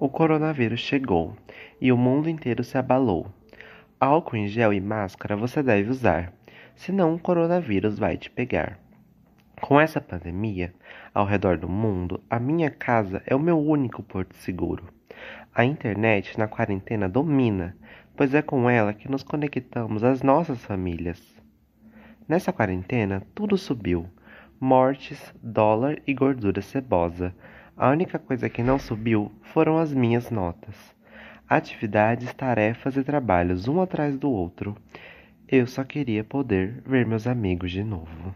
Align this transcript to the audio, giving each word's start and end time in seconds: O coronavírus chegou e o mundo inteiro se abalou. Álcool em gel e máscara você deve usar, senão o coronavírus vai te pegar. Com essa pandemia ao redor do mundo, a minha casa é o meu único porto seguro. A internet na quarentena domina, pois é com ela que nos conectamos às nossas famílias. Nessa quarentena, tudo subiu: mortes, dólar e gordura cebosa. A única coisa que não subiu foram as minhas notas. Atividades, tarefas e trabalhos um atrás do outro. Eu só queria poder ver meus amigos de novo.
O 0.00 0.08
coronavírus 0.08 0.80
chegou 0.80 1.36
e 1.78 1.92
o 1.92 1.96
mundo 1.96 2.26
inteiro 2.26 2.64
se 2.64 2.78
abalou. 2.78 3.26
Álcool 4.00 4.36
em 4.38 4.48
gel 4.48 4.72
e 4.72 4.80
máscara 4.80 5.36
você 5.36 5.62
deve 5.62 5.90
usar, 5.90 6.32
senão 6.74 7.14
o 7.14 7.18
coronavírus 7.18 7.98
vai 7.98 8.16
te 8.16 8.30
pegar. 8.30 8.78
Com 9.60 9.78
essa 9.78 10.00
pandemia 10.00 10.72
ao 11.12 11.26
redor 11.26 11.58
do 11.58 11.68
mundo, 11.68 12.18
a 12.30 12.40
minha 12.40 12.70
casa 12.70 13.22
é 13.26 13.36
o 13.36 13.38
meu 13.38 13.58
único 13.60 14.02
porto 14.02 14.34
seguro. 14.36 14.88
A 15.54 15.66
internet 15.66 16.38
na 16.38 16.48
quarentena 16.48 17.06
domina, 17.06 17.76
pois 18.16 18.32
é 18.32 18.40
com 18.40 18.70
ela 18.70 18.94
que 18.94 19.10
nos 19.10 19.22
conectamos 19.22 20.02
às 20.02 20.22
nossas 20.22 20.64
famílias. 20.64 21.22
Nessa 22.26 22.54
quarentena, 22.54 23.22
tudo 23.34 23.58
subiu: 23.58 24.06
mortes, 24.58 25.34
dólar 25.42 26.00
e 26.06 26.14
gordura 26.14 26.62
cebosa. 26.62 27.34
A 27.82 27.88
única 27.88 28.18
coisa 28.18 28.46
que 28.50 28.62
não 28.62 28.78
subiu 28.78 29.32
foram 29.40 29.78
as 29.78 29.90
minhas 29.90 30.30
notas. 30.30 30.74
Atividades, 31.48 32.30
tarefas 32.34 32.94
e 32.94 33.02
trabalhos 33.02 33.68
um 33.68 33.80
atrás 33.80 34.18
do 34.18 34.30
outro. 34.30 34.76
Eu 35.48 35.66
só 35.66 35.82
queria 35.82 36.22
poder 36.22 36.82
ver 36.84 37.06
meus 37.06 37.26
amigos 37.26 37.70
de 37.70 37.82
novo. 37.82 38.34